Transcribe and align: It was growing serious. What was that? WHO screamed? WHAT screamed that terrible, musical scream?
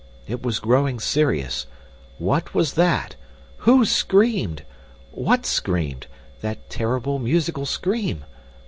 It 0.27 0.41
was 0.41 0.57
growing 0.57 0.99
serious. 0.99 1.67
What 2.17 2.55
was 2.55 2.73
that? 2.73 3.15
WHO 3.57 3.85
screamed? 3.85 4.63
WHAT 5.11 5.45
screamed 5.45 6.07
that 6.41 6.71
terrible, 6.71 7.19
musical 7.19 7.67
scream? 7.67 8.25